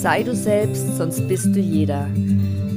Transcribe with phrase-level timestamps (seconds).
[0.00, 2.06] Sei du selbst, sonst bist du jeder.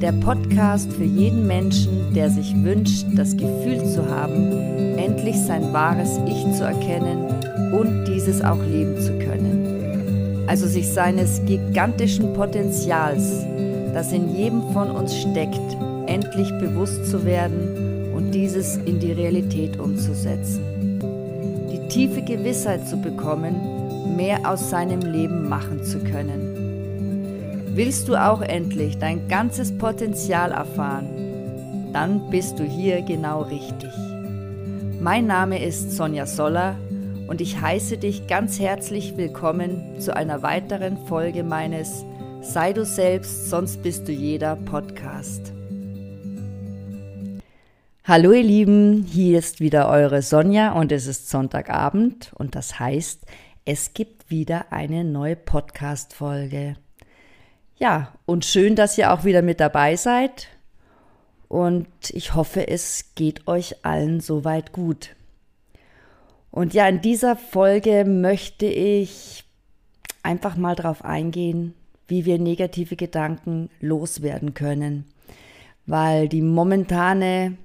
[0.02, 6.20] Der Podcast für jeden Menschen, der sich wünscht, das Gefühl zu haben, endlich sein wahres
[6.26, 7.28] Ich zu erkennen
[7.74, 10.48] und dieses auch leben zu können.
[10.48, 13.46] Also sich seines gigantischen Potenzials,
[13.94, 15.78] das in jedem von uns steckt,
[16.08, 21.00] endlich bewusst zu werden und dieses in die Realität umzusetzen.
[21.72, 26.51] Die tiefe Gewissheit zu bekommen, mehr aus seinem Leben machen zu können
[27.74, 31.94] Willst du auch endlich dein ganzes Potenzial erfahren?
[31.94, 33.94] Dann bist du hier genau richtig.
[35.00, 36.76] Mein Name ist Sonja Soller
[37.30, 42.04] und ich heiße dich ganz herzlich willkommen zu einer weiteren Folge meines
[42.42, 45.54] Sei du selbst, sonst bist du jeder Podcast.
[48.04, 53.26] Hallo ihr Lieben, hier ist wieder eure Sonja und es ist Sonntagabend und das heißt,
[53.64, 56.76] es gibt wieder eine neue Podcast-Folge.
[57.82, 60.50] Ja, und schön, dass ihr auch wieder mit dabei seid.
[61.48, 65.16] Und ich hoffe, es geht euch allen soweit gut.
[66.52, 69.46] Und ja, in dieser Folge möchte ich
[70.22, 71.74] einfach mal darauf eingehen,
[72.08, 75.06] wie wir negative Gedanken loswerden können.
[75.88, 77.58] Weil die momentane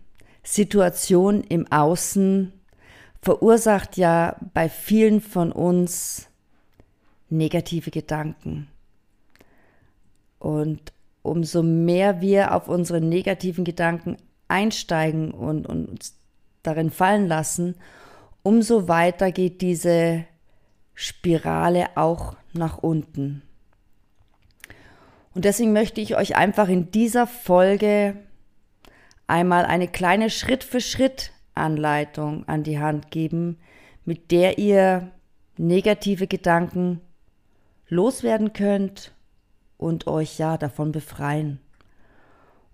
[0.42, 2.55] Situation im Außen
[3.20, 6.27] verursacht ja bei vielen von uns
[7.28, 8.69] negative Gedanken.
[10.39, 10.92] Und
[11.23, 16.19] umso mehr wir auf unsere negativen Gedanken einsteigen und, und uns
[16.62, 17.75] darin fallen lassen,
[18.43, 20.25] umso weiter geht diese
[20.95, 23.43] Spirale auch nach unten.
[25.34, 28.17] Und deswegen möchte ich euch einfach in dieser Folge
[29.27, 33.59] einmal eine kleine Schritt-für-Schritt-Anleitung an die Hand geben,
[34.05, 35.11] mit der ihr
[35.59, 37.00] negative Gedanken
[37.89, 39.12] loswerden könnt
[39.78, 41.60] und euch ja davon befreien.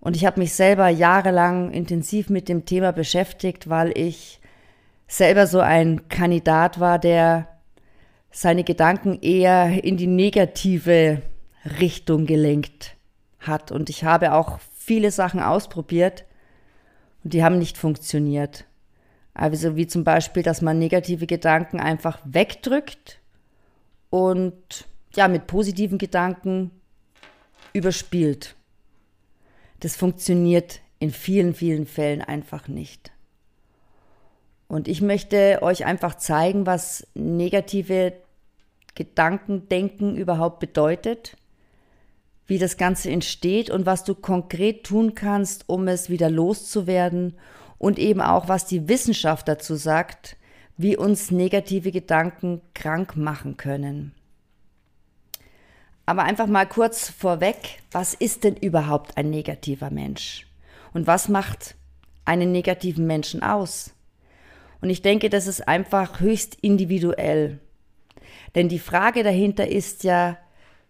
[0.00, 4.40] Und ich habe mich selber jahrelang intensiv mit dem Thema beschäftigt, weil ich
[5.06, 7.48] selber so ein Kandidat war, der
[8.32, 11.22] seine Gedanken eher in die negative
[11.78, 12.96] Richtung gelenkt
[13.38, 13.70] hat.
[13.70, 16.24] Und ich habe auch viele Sachen ausprobiert
[17.22, 18.64] und die haben nicht funktioniert.
[19.34, 23.20] Also wie zum Beispiel, dass man negative Gedanken einfach wegdrückt
[24.10, 26.70] und ja, mit positiven Gedanken
[27.72, 28.54] überspielt.
[29.80, 33.10] Das funktioniert in vielen, vielen Fällen einfach nicht.
[34.68, 38.14] Und ich möchte euch einfach zeigen, was negative
[38.94, 41.36] Gedankendenken überhaupt bedeutet,
[42.46, 47.34] wie das Ganze entsteht und was du konkret tun kannst, um es wieder loszuwerden
[47.78, 50.36] und eben auch, was die Wissenschaft dazu sagt,
[50.76, 54.14] wie uns negative Gedanken krank machen können.
[56.12, 60.46] Aber einfach mal kurz vorweg, was ist denn überhaupt ein negativer Mensch?
[60.92, 61.74] Und was macht
[62.26, 63.94] einen negativen Menschen aus?
[64.82, 67.60] Und ich denke, das ist einfach höchst individuell.
[68.54, 70.36] Denn die Frage dahinter ist ja,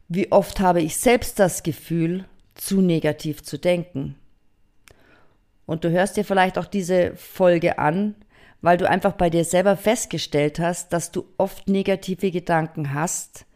[0.09, 2.25] wie oft habe ich selbst das Gefühl,
[2.57, 4.17] zu negativ zu denken?
[5.67, 8.17] Und du hörst dir vielleicht auch diese Folge an,
[8.61, 13.47] weil du einfach bei dir selber festgestellt hast, dass du oft negative Gedanken hast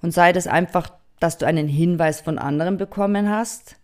[0.00, 3.76] und sei das einfach dass du einen Hinweis von anderen bekommen hast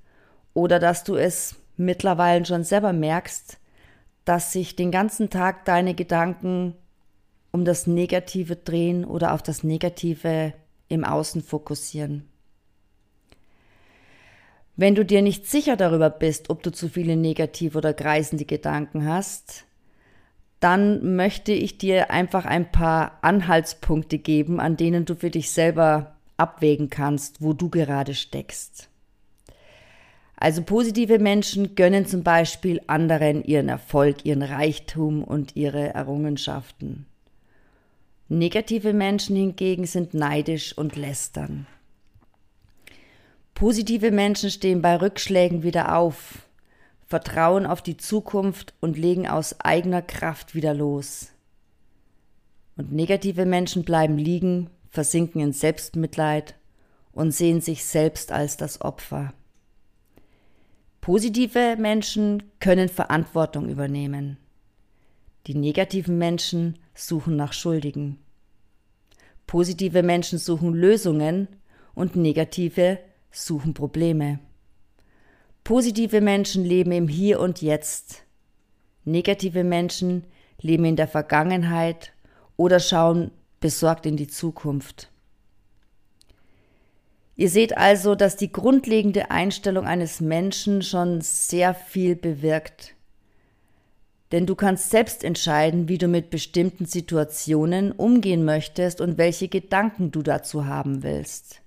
[0.52, 3.58] oder dass du es mittlerweile schon selber merkst,
[4.24, 6.74] dass sich den ganzen Tag deine Gedanken
[7.50, 10.54] um das Negative drehen oder auf das Negative
[10.88, 12.28] im Außen fokussieren.
[14.76, 19.06] Wenn du dir nicht sicher darüber bist, ob du zu viele negative oder kreisende Gedanken
[19.06, 19.66] hast,
[20.58, 26.13] dann möchte ich dir einfach ein paar Anhaltspunkte geben, an denen du für dich selber
[26.36, 28.88] abwägen kannst, wo du gerade steckst.
[30.36, 37.06] Also positive Menschen gönnen zum Beispiel anderen ihren Erfolg, ihren Reichtum und ihre Errungenschaften.
[38.28, 41.66] Negative Menschen hingegen sind neidisch und lästern.
[43.54, 46.48] Positive Menschen stehen bei Rückschlägen wieder auf,
[47.06, 51.30] vertrauen auf die Zukunft und legen aus eigener Kraft wieder los.
[52.76, 56.54] Und negative Menschen bleiben liegen, versinken in Selbstmitleid
[57.12, 59.34] und sehen sich selbst als das Opfer.
[61.00, 64.38] Positive Menschen können Verantwortung übernehmen.
[65.48, 68.18] Die negativen Menschen suchen nach Schuldigen.
[69.46, 71.48] Positive Menschen suchen Lösungen
[71.94, 72.98] und negative
[73.30, 74.38] suchen Probleme.
[75.64, 78.22] Positive Menschen leben im Hier und Jetzt.
[79.04, 80.24] Negative Menschen
[80.60, 82.12] leben in der Vergangenheit
[82.56, 83.32] oder schauen
[83.64, 85.08] besorgt in die Zukunft.
[87.34, 92.94] Ihr seht also, dass die grundlegende Einstellung eines Menschen schon sehr viel bewirkt.
[94.32, 100.10] Denn du kannst selbst entscheiden, wie du mit bestimmten Situationen umgehen möchtest und welche Gedanken
[100.10, 101.62] du dazu haben willst.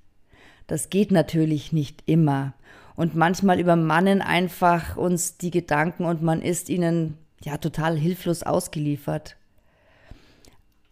[0.68, 2.54] Das geht natürlich nicht immer.
[2.96, 9.36] Und manchmal übermannen einfach uns die Gedanken und man ist ihnen ja total hilflos ausgeliefert.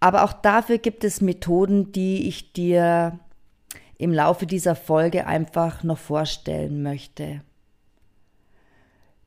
[0.06, 3.20] Aber auch dafür gibt es Methoden, die ich dir
[3.98, 7.42] im Laufe dieser Folge einfach noch vorstellen möchte.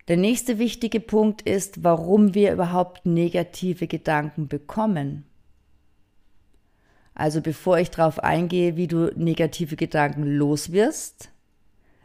[0.06, 5.25] Der nächste wichtige Punkt ist, warum wir überhaupt negative Gedanken bekommen.
[7.12, 11.32] Also bevor ich darauf eingehe, wie du negative Gedanken loswirst,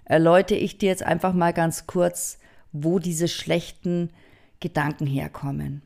[0.04, 2.40] erläutere ich dir jetzt einfach mal ganz kurz,
[2.72, 4.10] wo diese schlechten
[4.60, 5.84] Gedanken herkommen.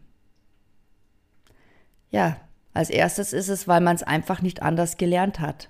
[2.11, 2.39] Ja,
[2.77, 5.69] als erstes ist es, weil man es einfach nicht anders gelernt hat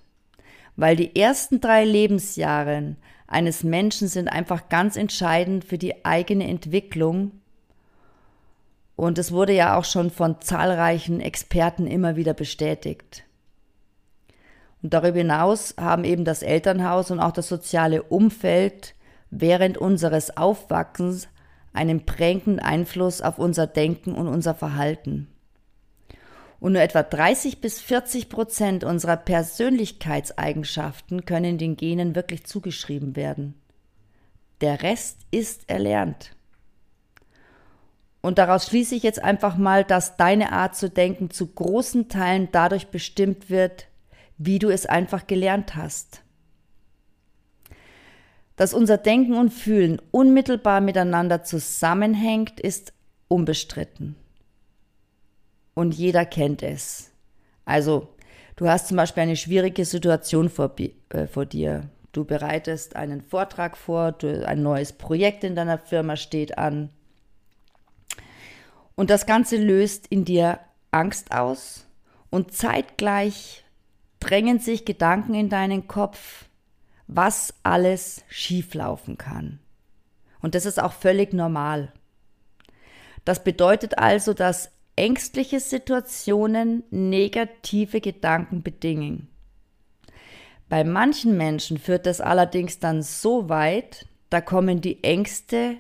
[0.78, 2.96] weil die ersten drei Lebensjahre
[3.26, 7.32] eines Menschen sind einfach ganz entscheidend für die eigene Entwicklung.
[8.96, 13.24] Und es wurde ja auch schon von zahlreichen Experten immer wieder bestätigt.
[14.82, 18.94] Und darüber hinaus haben eben das Elternhaus und auch das soziale Umfeld
[19.30, 21.28] während unseres Aufwachsens
[21.74, 25.28] einen prägenden Einfluss auf unser Denken und unser Verhalten
[26.60, 33.54] und nur etwa 30 bis 40 Prozent unserer Persönlichkeitseigenschaften können den Genen wirklich zugeschrieben werden.
[34.62, 36.32] Der Rest ist erlernt.
[38.22, 42.50] Und daraus schließe ich jetzt einfach mal, dass deine Art zu denken zu großen Teilen
[42.52, 43.88] dadurch bestimmt wird,
[44.38, 46.24] wie du es einfach gelernt hast.
[48.56, 52.92] Dass unser Denken und Fühlen unmittelbar miteinander zusammenhängt, ist
[53.28, 54.16] unbestritten
[55.78, 57.12] und jeder kennt es.
[57.64, 58.08] Also,
[58.56, 60.74] du hast zum Beispiel eine schwierige Situation vor,
[61.10, 61.88] äh, vor dir.
[62.14, 66.90] Du bereitest einen Vortrag vor, du, ein neues Projekt in deiner Firma steht an.
[68.96, 70.60] Und das Ganze löst in dir
[70.90, 71.86] Angst aus
[72.32, 73.64] und zeitgleich
[74.20, 76.46] drängen sich Gedanken in deinen Kopf,
[77.06, 79.60] was alles schieflaufen kann.
[80.42, 81.94] Und das ist auch völlig normal.
[83.26, 89.30] Das bedeutet also, dass ängstliche Situationen negative Gedanken bedingen.
[90.70, 95.78] Bei manchen Menschen führt das allerdings dann so weit, da kommen die Ängste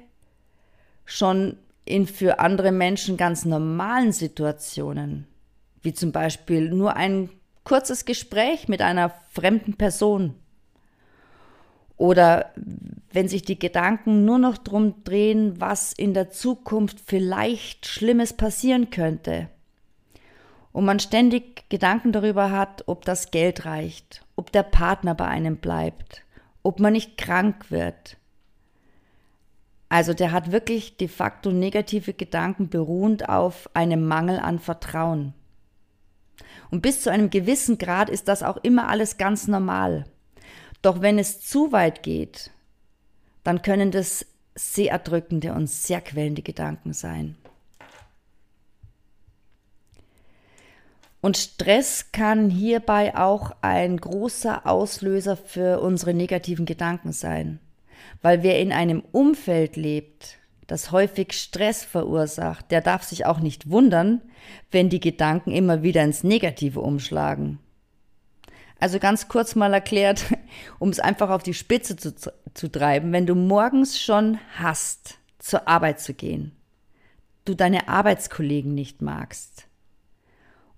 [1.03, 5.27] schon in für andere Menschen ganz normalen Situationen,
[5.81, 7.29] wie zum Beispiel nur ein
[7.63, 10.35] kurzes Gespräch mit einer fremden Person
[11.97, 12.53] oder
[13.11, 18.91] wenn sich die Gedanken nur noch drum drehen, was in der Zukunft vielleicht Schlimmes passieren
[18.91, 19.49] könnte.
[20.71, 25.57] Und man ständig Gedanken darüber hat, ob das Geld reicht, ob der Partner bei einem
[25.57, 26.21] bleibt,
[26.61, 28.17] ob man nicht krank wird.
[29.89, 35.33] Also der hat wirklich de facto negative Gedanken beruhend auf einem Mangel an Vertrauen.
[36.69, 40.05] Und bis zu einem gewissen Grad ist das auch immer alles ganz normal.
[40.81, 42.51] Doch wenn es zu weit geht,
[43.43, 47.35] dann können das sehr erdrückende und sehr quälende Gedanken sein.
[51.21, 57.59] Und Stress kann hierbei auch ein großer Auslöser für unsere negativen Gedanken sein,
[58.21, 60.37] weil wer in einem Umfeld lebt,
[60.67, 64.21] das häufig Stress verursacht, der darf sich auch nicht wundern,
[64.69, 67.59] wenn die Gedanken immer wieder ins Negative umschlagen.
[68.79, 70.25] Also ganz kurz mal erklärt,
[70.79, 72.13] um es einfach auf die Spitze zu,
[72.53, 76.55] zu treiben, wenn du morgens schon hast, zur Arbeit zu gehen,
[77.45, 79.67] du deine Arbeitskollegen nicht magst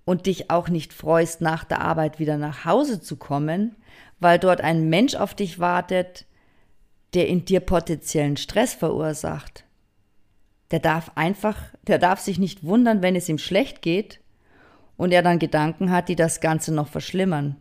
[0.05, 3.75] und dich auch nicht freust, nach der Arbeit wieder nach Hause zu kommen,
[4.19, 6.25] weil dort ein Mensch auf dich wartet,
[7.13, 9.65] der in dir potenziellen Stress verursacht.
[10.71, 14.19] Der darf einfach, der darf sich nicht wundern, wenn es ihm schlecht geht
[14.97, 17.55] und er dann Gedanken hat, die das Ganze noch verschlimmern.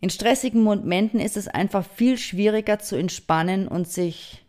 [0.00, 4.44] In stressigen Momenten ist es einfach viel schwieriger zu entspannen und sich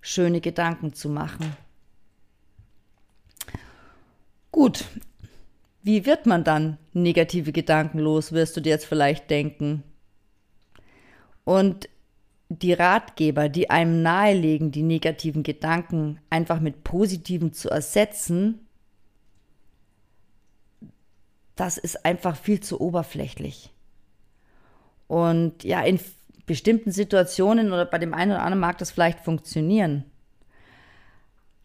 [0.00, 1.56] schöne Gedanken zu machen.
[4.52, 4.84] Gut,
[5.82, 9.82] wie wird man dann negative Gedanken los, wirst du dir jetzt vielleicht denken.
[11.44, 11.88] Und
[12.48, 18.60] die Ratgeber, die einem nahelegen, die negativen Gedanken einfach mit positiven zu ersetzen,
[21.56, 23.71] das ist einfach viel zu oberflächlich.
[25.12, 26.00] Und ja, in
[26.46, 30.04] bestimmten Situationen oder bei dem einen oder anderen mag das vielleicht funktionieren.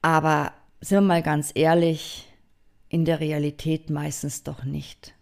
[0.01, 0.51] Aber
[0.81, 2.27] sind wir mal ganz ehrlich,
[2.89, 5.13] in der Realität meistens doch nicht.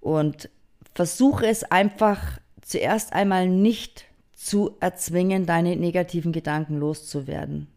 [0.00, 0.50] Und
[0.92, 7.68] versuche es einfach zuerst einmal nicht zu erzwingen, deine negativen Gedanken loszuwerden.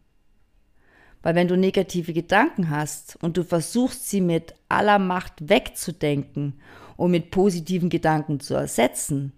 [1.21, 6.59] Weil wenn du negative Gedanken hast und du versuchst sie mit aller Macht wegzudenken
[6.97, 9.31] und mit positiven Gedanken zu ersetzen,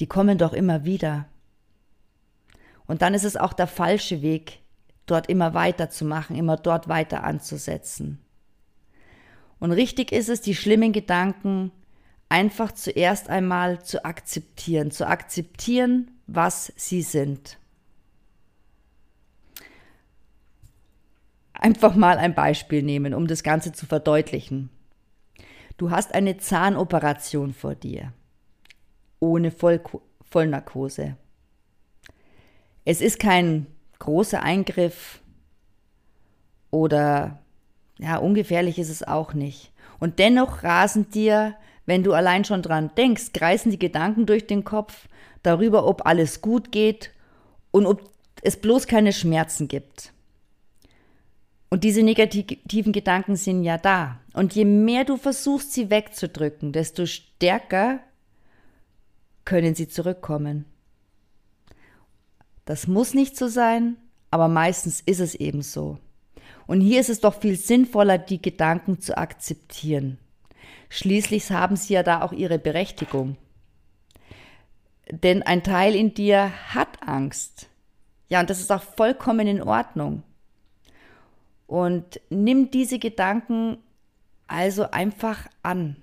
[0.00, 1.26] die kommen doch immer wieder.
[2.86, 4.58] Und dann ist es auch der falsche Weg,
[5.06, 8.18] dort immer weiterzumachen, immer dort weiter anzusetzen.
[9.60, 11.70] Und richtig ist es, die schlimmen Gedanken
[12.28, 17.58] einfach zuerst einmal zu akzeptieren, zu akzeptieren, was sie sind.
[21.52, 24.70] Einfach mal ein Beispiel nehmen, um das Ganze zu verdeutlichen.
[25.76, 28.12] Du hast eine Zahnoperation vor dir,
[29.20, 29.80] ohne Voll
[30.28, 31.16] Vollnarkose.
[32.84, 33.66] Es ist kein
[33.98, 35.20] großer Eingriff
[36.70, 37.38] oder
[37.98, 39.72] ja, ungefährlich ist es auch nicht.
[40.00, 41.54] Und dennoch rasen dir,
[41.86, 45.08] wenn du allein schon dran denkst, kreisen die Gedanken durch den Kopf
[45.42, 47.12] darüber, ob alles gut geht
[47.70, 48.10] und ob
[48.42, 50.12] es bloß keine Schmerzen gibt.
[51.72, 54.20] Und diese negativen Gedanken sind ja da.
[54.34, 58.00] Und je mehr du versuchst, sie wegzudrücken, desto stärker
[59.46, 60.66] können sie zurückkommen.
[62.66, 63.96] Das muss nicht so sein,
[64.30, 65.96] aber meistens ist es eben so.
[66.66, 70.18] Und hier ist es doch viel sinnvoller, die Gedanken zu akzeptieren.
[70.90, 73.38] Schließlich haben sie ja da auch ihre Berechtigung.
[75.10, 77.70] Denn ein Teil in dir hat Angst.
[78.28, 80.22] Ja, und das ist auch vollkommen in Ordnung.
[81.72, 83.78] Und nimm diese Gedanken
[84.46, 85.96] also einfach an.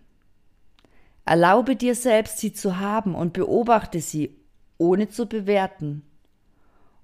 [1.25, 4.35] Erlaube dir selbst, sie zu haben und beobachte sie,
[4.79, 6.01] ohne zu bewerten.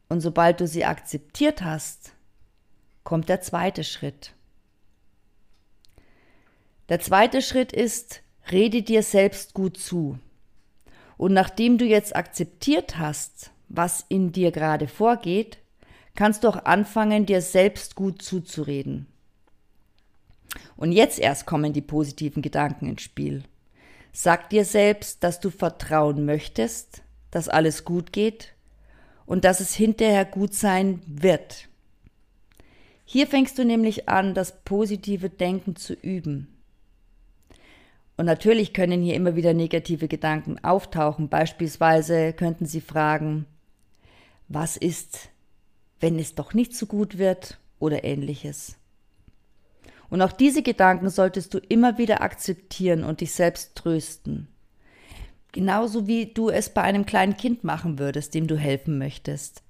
[0.10, 2.14] Und sobald du sie akzeptiert hast,
[3.04, 4.34] kommt der zweite Schritt.
[6.90, 10.18] Der zweite Schritt ist, rede dir selbst gut zu.
[11.18, 15.60] Und nachdem du jetzt akzeptiert hast, was in dir gerade vorgeht,
[16.16, 19.08] kannst du auch anfangen, dir selbst gut zuzureden.
[20.78, 23.44] Und jetzt erst kommen die positiven Gedanken ins Spiel.
[24.12, 28.54] Sag dir selbst, dass du vertrauen möchtest, dass alles gut geht
[29.26, 31.68] und dass es hinterher gut sein wird.
[33.04, 36.48] Hier fängst du nämlich an, das positive Denken zu üben.
[38.18, 41.28] Und natürlich können hier immer wieder negative Gedanken auftauchen.
[41.28, 43.46] Beispielsweise könnten Sie fragen,
[44.48, 45.30] was ist,
[46.00, 48.76] wenn es doch nicht so gut wird oder ähnliches.
[50.10, 54.48] Und auch diese Gedanken solltest du immer wieder akzeptieren und dich selbst trösten.
[55.52, 59.64] Genauso wie du es bei einem kleinen Kind machen würdest, dem du helfen möchtest.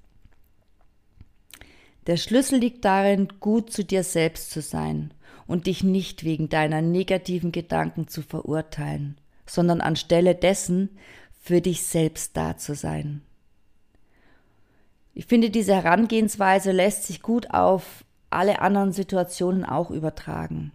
[2.07, 5.13] Der Schlüssel liegt darin, gut zu dir selbst zu sein
[5.47, 10.97] und dich nicht wegen deiner negativen Gedanken zu verurteilen, sondern anstelle dessen
[11.41, 13.21] für dich selbst da zu sein.
[15.17, 20.73] Ich finde, diese Herangehensweise lässt sich gut auf alle anderen Situationen auch übertragen.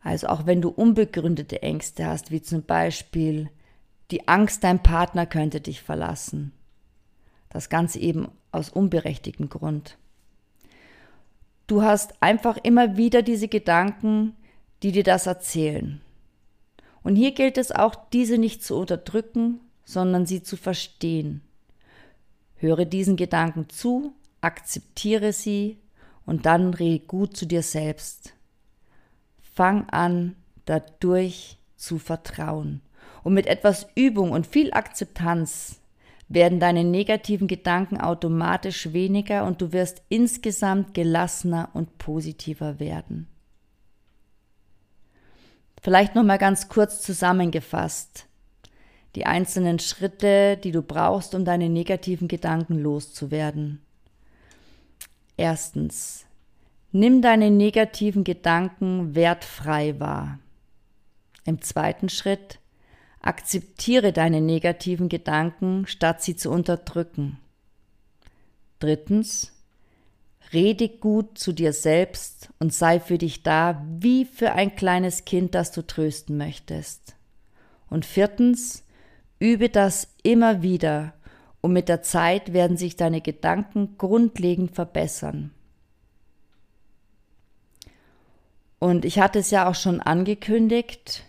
[0.00, 3.48] Also auch wenn du unbegründete Ängste hast, wie zum Beispiel
[4.10, 6.52] die Angst, dein Partner könnte dich verlassen.
[7.48, 9.96] Das Ganze eben aus unberechtigtem Grund.
[11.66, 14.36] Du hast einfach immer wieder diese Gedanken,
[14.82, 16.02] die dir das erzählen.
[17.02, 21.40] Und hier gilt es auch, diese nicht zu unterdrücken, sondern sie zu verstehen.
[22.58, 25.78] Höre diesen Gedanken zu, akzeptiere sie
[26.26, 28.34] und dann rede gut zu dir selbst.
[29.40, 32.82] Fang an, dadurch zu vertrauen.
[33.22, 35.80] Und mit etwas Übung und viel Akzeptanz
[36.28, 43.26] werden deine negativen Gedanken automatisch weniger und du wirst insgesamt gelassener und positiver werden.
[45.80, 48.27] Vielleicht noch mal ganz kurz zusammengefasst
[49.18, 53.80] die einzelnen Schritte, die du brauchst, um deine negativen Gedanken loszuwerden.
[55.36, 56.24] Erstens,
[56.92, 60.38] nimm deine negativen Gedanken wertfrei wahr.
[61.44, 62.60] Im zweiten Schritt,
[63.20, 67.40] akzeptiere deine negativen Gedanken, statt sie zu unterdrücken.
[68.78, 69.52] Drittens,
[70.52, 75.56] rede gut zu dir selbst und sei für dich da, wie für ein kleines Kind,
[75.56, 77.16] das du trösten möchtest.
[77.90, 78.84] Und viertens,
[79.38, 81.14] übe das immer wieder
[81.60, 85.52] und mit der Zeit werden sich deine Gedanken grundlegend verbessern.
[88.78, 91.24] Und ich hatte es ja auch schon angekündigt,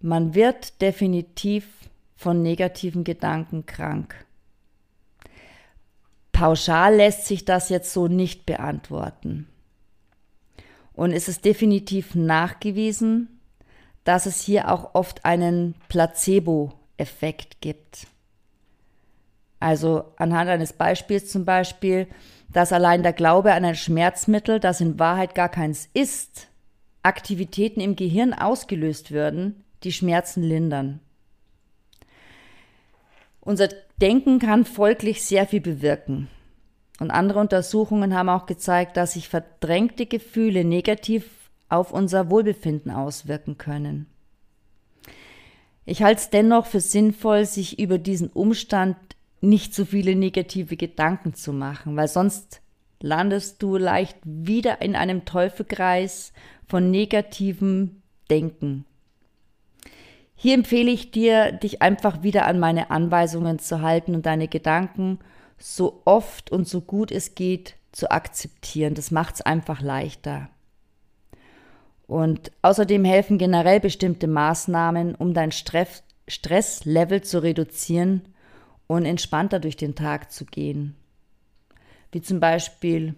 [0.00, 1.66] man wird definitiv
[2.16, 4.14] von negativen Gedanken krank.
[6.32, 9.46] Pauschal lässt sich das jetzt so nicht beantworten.
[10.94, 13.39] Und es ist definitiv nachgewiesen,
[14.04, 18.06] dass es hier auch oft einen Placebo-Effekt gibt.
[19.58, 22.06] Also anhand eines Beispiels zum Beispiel,
[22.52, 26.48] dass allein der Glaube an ein Schmerzmittel, das in Wahrheit gar keins ist,
[27.02, 31.00] Aktivitäten im Gehirn ausgelöst würden, die Schmerzen lindern.
[33.40, 33.68] Unser
[34.00, 36.28] Denken kann folglich sehr viel bewirken.
[37.00, 41.24] Und andere Untersuchungen haben auch gezeigt, dass sich verdrängte Gefühle negativ
[41.70, 44.06] auf unser Wohlbefinden auswirken können.
[45.86, 48.96] Ich halte es dennoch für sinnvoll, sich über diesen Umstand
[49.40, 52.60] nicht so viele negative Gedanken zu machen, weil sonst
[53.00, 56.32] landest du leicht wieder in einem Teufelkreis
[56.66, 58.84] von negativem Denken.
[60.36, 65.18] Hier empfehle ich dir, dich einfach wieder an meine Anweisungen zu halten und deine Gedanken
[65.58, 68.94] so oft und so gut es geht zu akzeptieren.
[68.94, 70.48] Das macht es einfach leichter.
[72.10, 78.22] Und außerdem helfen generell bestimmte Maßnahmen, um dein Stresslevel zu reduzieren
[78.88, 80.96] und entspannter durch den Tag zu gehen.
[82.10, 83.14] Wie zum Beispiel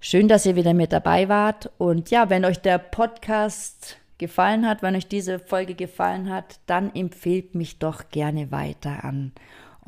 [0.00, 1.70] Schön, dass ihr wieder mit dabei wart.
[1.78, 6.94] Und ja, wenn euch der Podcast gefallen hat, wenn euch diese Folge gefallen hat, dann
[6.94, 9.32] empfehlt mich doch gerne weiter an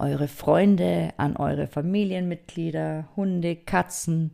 [0.00, 4.32] eure Freunde, an eure Familienmitglieder, Hunde, Katzen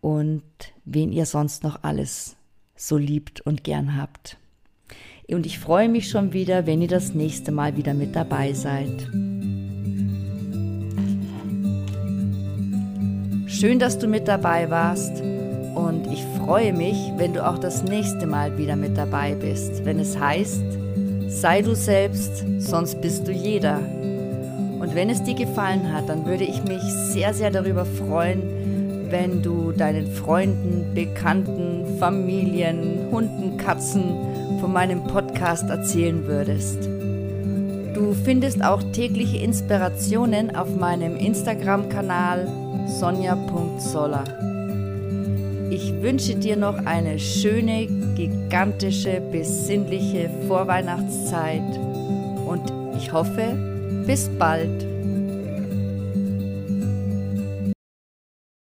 [0.00, 0.42] und
[0.84, 2.36] wen ihr sonst noch alles
[2.74, 4.36] so liebt und gern habt.
[5.28, 9.08] Und ich freue mich schon wieder, wenn ihr das nächste Mal wieder mit dabei seid.
[13.48, 15.22] Schön, dass du mit dabei warst
[15.74, 19.98] und ich freue mich, wenn du auch das nächste Mal wieder mit dabei bist, wenn
[19.98, 20.62] es heißt,
[21.28, 23.80] sei du selbst, sonst bist du jeder.
[24.96, 29.72] Wenn es dir gefallen hat, dann würde ich mich sehr, sehr darüber freuen, wenn du
[29.72, 34.04] deinen Freunden, Bekannten, Familien, Hunden, Katzen
[34.58, 36.88] von meinem Podcast erzählen würdest.
[37.94, 42.48] Du findest auch tägliche Inspirationen auf meinem Instagram-Kanal
[42.86, 44.24] sonja.soller.
[45.68, 51.78] Ich wünsche dir noch eine schöne, gigantische, besinnliche Vorweihnachtszeit
[52.46, 52.62] und
[52.96, 53.65] ich hoffe,
[54.06, 54.95] bis bald.